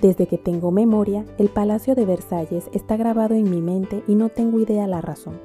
[0.00, 4.30] Desde que tengo memoria, el Palacio de Versalles está grabado en mi mente y no
[4.30, 5.38] tengo idea la razón.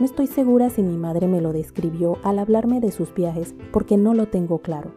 [0.00, 3.98] No estoy segura si mi madre me lo describió al hablarme de sus viajes porque
[3.98, 4.92] no lo tengo claro.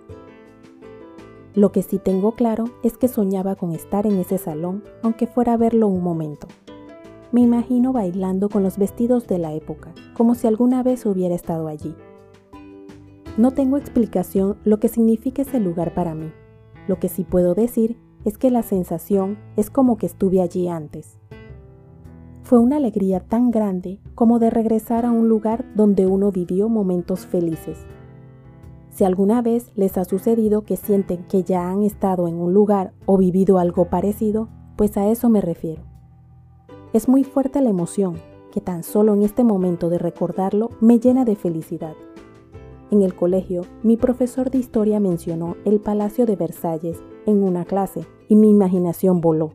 [1.54, 5.54] Lo que sí tengo claro es que soñaba con estar en ese salón, aunque fuera
[5.54, 6.48] a verlo un momento.
[7.34, 11.68] Me imagino bailando con los vestidos de la época, como si alguna vez hubiera estado
[11.68, 11.94] allí.
[13.36, 16.32] No tengo explicación lo que significa ese lugar para mí.
[16.88, 21.20] Lo que sí puedo decir es que la sensación es como que estuve allí antes.
[22.44, 27.26] Fue una alegría tan grande como de regresar a un lugar donde uno vivió momentos
[27.26, 27.86] felices.
[28.90, 32.94] Si alguna vez les ha sucedido que sienten que ya han estado en un lugar
[33.06, 35.84] o vivido algo parecido, pues a eso me refiero.
[36.94, 38.16] Es muy fuerte la emoción,
[38.52, 41.94] que tan solo en este momento de recordarlo me llena de felicidad.
[42.90, 48.06] En el colegio, mi profesor de historia mencionó el Palacio de Versalles en una clase
[48.28, 49.54] y mi imaginación voló.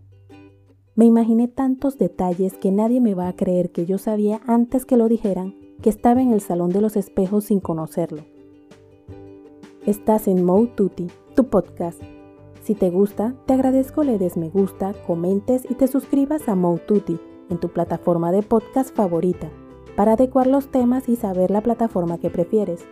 [0.94, 4.96] Me imaginé tantos detalles que nadie me va a creer que yo sabía antes que
[4.96, 8.24] lo dijeran que estaba en el Salón de los Espejos sin conocerlo.
[9.86, 12.02] Estás en Mo Tutti, tu podcast.
[12.62, 16.78] Si te gusta, te agradezco le des me gusta, comentes y te suscribas a Mo
[16.86, 19.50] Tutti en tu plataforma de podcast favorita
[19.96, 22.86] para adecuar los temas y saber la plataforma que prefieres.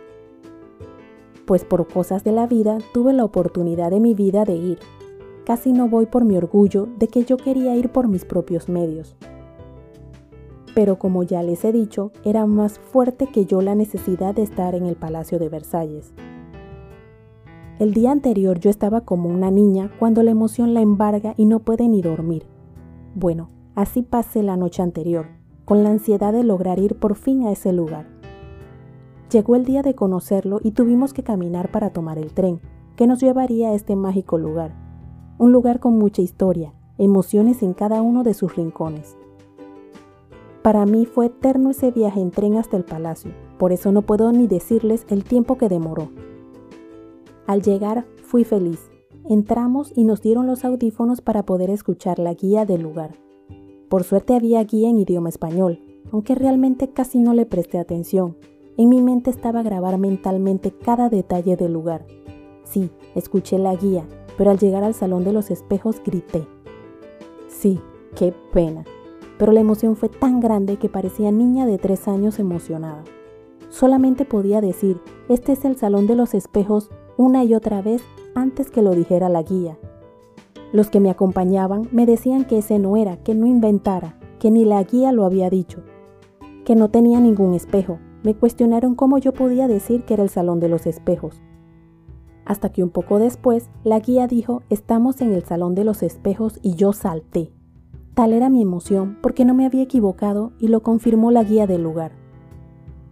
[1.49, 4.79] Pues por cosas de la vida tuve la oportunidad de mi vida de ir
[5.49, 9.15] casi no voy por mi orgullo de que yo quería ir por mis propios medios.
[10.75, 14.75] Pero como ya les he dicho, era más fuerte que yo la necesidad de estar
[14.75, 16.13] en el Palacio de Versalles.
[17.79, 21.61] El día anterior yo estaba como una niña cuando la emoción la embarga y no
[21.61, 22.45] puede ni dormir.
[23.15, 25.25] Bueno, así pasé la noche anterior,
[25.65, 28.18] con la ansiedad de lograr ir por fin a ese lugar.
[29.31, 32.61] Llegó el día de conocerlo y tuvimos que caminar para tomar el tren,
[32.95, 34.89] que nos llevaría a este mágico lugar
[35.39, 39.17] un lugar con mucha historia, emociones en cada uno de sus rincones.
[40.61, 44.29] Para mí fue eterno ese viaje en tren hasta el palacio, por eso no puedo
[44.33, 46.09] ni decirles el tiempo que demoró.
[47.47, 48.91] Al llegar fui feliz.
[49.29, 53.15] Entramos y nos dieron los audífonos para poder escuchar la guía del lugar.
[53.87, 55.79] Por suerte había guía en idioma español,
[56.11, 58.35] aunque realmente casi no le presté atención.
[58.79, 62.05] En mi mente estaba grabar mentalmente cada detalle del lugar.
[62.63, 64.05] Sí, escuché la guía,
[64.37, 66.47] pero al llegar al salón de los espejos grité.
[67.49, 67.81] Sí,
[68.15, 68.85] qué pena,
[69.37, 73.03] pero la emoción fue tan grande que parecía niña de tres años emocionada.
[73.67, 78.01] Solamente podía decir, este es el salón de los espejos una y otra vez
[78.33, 79.77] antes que lo dijera la guía.
[80.71, 84.63] Los que me acompañaban me decían que ese no era, que no inventara, que ni
[84.63, 85.83] la guía lo había dicho,
[86.63, 87.99] que no tenía ningún espejo.
[88.23, 91.41] Me cuestionaron cómo yo podía decir que era el salón de los espejos
[92.49, 96.57] hasta que un poco después la guía dijo estamos en el salón de los espejos
[96.63, 97.53] y yo salté.
[98.15, 101.83] Tal era mi emoción porque no me había equivocado y lo confirmó la guía del
[101.83, 102.11] lugar.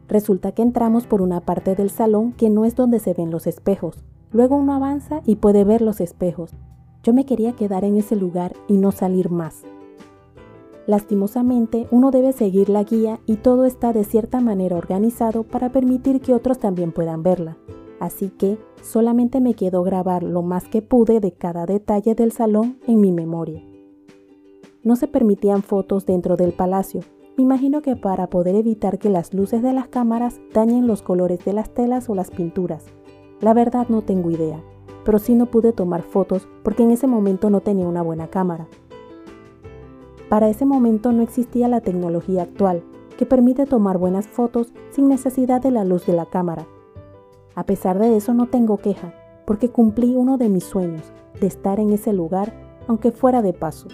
[0.08, 3.46] Resulta que entramos por una parte del salón que no es donde se ven los
[3.46, 4.04] espejos.
[4.32, 6.56] Luego uno avanza y puede ver los espejos.
[7.04, 9.64] Yo me quería quedar en ese lugar y no salir más.
[10.88, 16.22] Lastimosamente, uno debe seguir la guía y todo está de cierta manera organizado para permitir
[16.22, 17.58] que otros también puedan verla
[18.00, 22.80] así que solamente me quedó grabar lo más que pude de cada detalle del salón
[22.88, 23.64] en mi memoria.
[24.84, 27.02] No se permitían fotos dentro del palacio,
[27.38, 31.44] me imagino que para poder evitar que las luces de las cámaras dañen los colores
[31.46, 32.86] de las telas o las pinturas.
[33.42, 34.64] La verdad no tengo idea,
[35.06, 38.68] pero sí no pude tomar fotos porque en ese momento no tenía una buena cámara.
[40.30, 42.84] Para ese momento no existía la tecnología actual,
[43.18, 46.68] que permite tomar buenas fotos sin necesidad de la luz de la cámara,
[47.58, 49.16] a pesar de eso no tengo queja,
[49.48, 51.12] porque cumplí uno de mis sueños,
[51.42, 52.54] de estar en ese lugar,
[52.88, 53.88] aunque fuera de paso.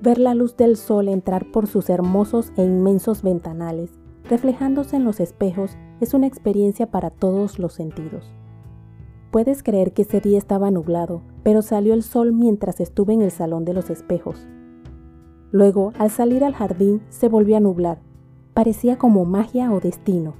[0.00, 3.92] Ver la luz del sol entrar por sus hermosos e inmensos ventanales,
[4.28, 8.28] reflejándose en los espejos, es una experiencia para todos los sentidos.
[9.30, 13.30] Puedes creer que ese día estaba nublado, pero salió el sol mientras estuve en el
[13.30, 14.48] salón de los espejos.
[15.52, 17.98] Luego, al salir al jardín, se volvió a nublar.
[18.54, 20.34] Parecía como magia o destino.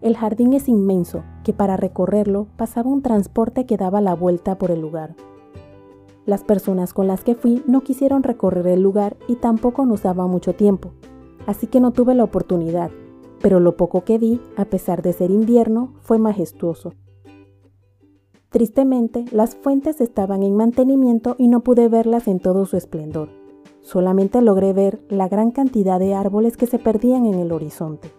[0.00, 4.70] El jardín es inmenso, que para recorrerlo pasaba un transporte que daba la vuelta por
[4.70, 5.16] el lugar.
[6.26, 10.26] Las personas con las que fui no quisieron recorrer el lugar y tampoco nos daba
[10.26, 10.92] mucho tiempo,
[11.46, 12.90] así que no tuve la oportunidad,
[13.42, 16.94] pero lo poco que vi, a pesar de ser invierno, fue majestuoso.
[18.48, 23.43] Tristemente, las fuentes estaban en mantenimiento y no pude verlas en todo su esplendor.
[23.84, 28.10] Solamente logré ver la gran cantidad de árboles que se perdían en el horizonte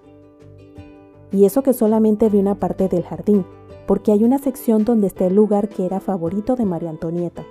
[1.36, 3.46] y eso que solamente vi una parte del jardín,
[3.88, 7.44] porque hay una sección donde está el lugar que era favorito de María Antonieta.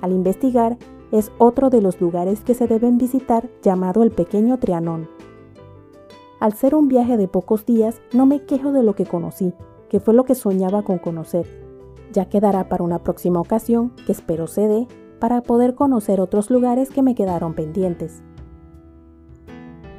[0.00, 0.76] Al investigar,
[1.12, 5.08] es otro de los lugares que se deben visitar llamado el Pequeño Trianón.
[6.40, 9.54] Al ser un viaje de pocos días, no me quejo de lo que conocí,
[9.88, 11.46] que fue lo que soñaba con conocer.
[12.12, 16.90] Ya quedará para una próxima ocasión, que espero se dé, para poder conocer otros lugares
[16.90, 18.22] que me quedaron pendientes.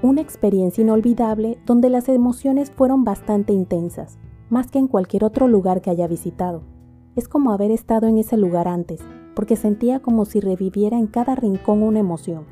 [0.02, 4.18] Una experiencia inolvidable donde las emociones fueron bastante intensas,
[4.50, 6.62] más que en cualquier otro lugar que haya visitado.
[7.16, 9.02] Es como haber estado en ese lugar antes,
[9.36, 12.46] porque sentía como si reviviera en cada rincón una emoción.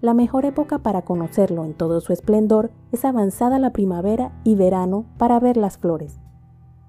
[0.00, 5.06] La mejor época para conocerlo en todo su esplendor es avanzada la primavera y verano
[5.16, 6.20] para ver las flores.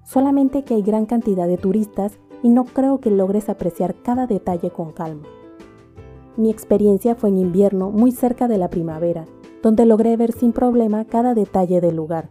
[0.04, 4.70] Solamente que hay gran cantidad de turistas y no creo que logres apreciar cada detalle
[4.70, 5.26] con calma.
[6.36, 9.26] Mi experiencia fue en invierno muy cerca de la primavera,
[9.62, 12.30] donde logré ver sin problema cada detalle del lugar.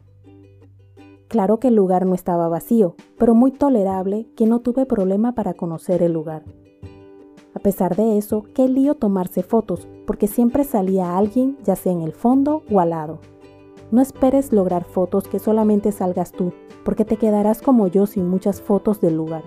[1.28, 5.54] Claro que el lugar no estaba vacío, pero muy tolerable que no tuve problema para
[5.54, 6.44] conocer el lugar.
[7.54, 12.02] A pesar de eso, qué lío tomarse fotos, porque siempre salía alguien, ya sea en
[12.02, 13.20] el fondo o al lado.
[13.92, 16.54] No esperes lograr fotos que solamente salgas tú,
[16.84, 19.44] porque te quedarás como yo sin muchas fotos del lugar.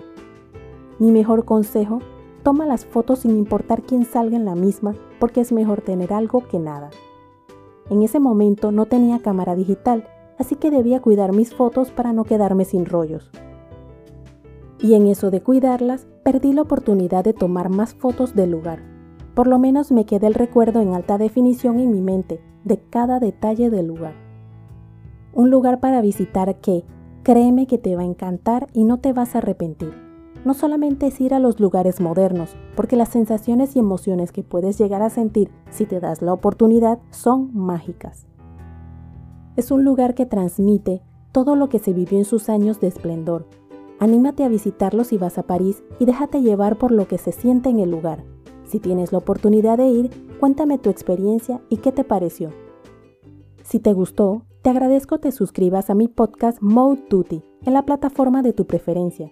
[0.99, 1.99] Mi mejor consejo,
[2.43, 6.47] toma las fotos sin importar quién salga en la misma, porque es mejor tener algo
[6.47, 6.91] que nada.
[7.89, 10.07] En ese momento no tenía cámara digital,
[10.37, 13.31] así que debía cuidar mis fotos para no quedarme sin rollos.
[14.79, 18.79] Y en eso de cuidarlas, perdí la oportunidad de tomar más fotos del lugar.
[19.33, 23.19] Por lo menos me quedé el recuerdo en alta definición en mi mente de cada
[23.19, 24.13] detalle del lugar.
[25.33, 26.83] Un lugar para visitar que,
[27.23, 30.12] créeme que te va a encantar y no te vas a arrepentir
[30.45, 34.77] no solamente es ir a los lugares modernos, porque las sensaciones y emociones que puedes
[34.77, 38.27] llegar a sentir si te das la oportunidad son mágicas.
[39.55, 41.01] Es un lugar que transmite
[41.31, 43.47] todo lo que se vivió en sus años de esplendor.
[43.99, 47.69] Anímate a visitarlo si vas a París y déjate llevar por lo que se siente
[47.69, 48.23] en el lugar.
[48.65, 52.49] Si tienes la oportunidad de ir, cuéntame tu experiencia y qué te pareció.
[53.63, 58.41] Si te gustó, te agradezco te suscribas a mi podcast Mode Duty en la plataforma
[58.41, 59.31] de tu preferencia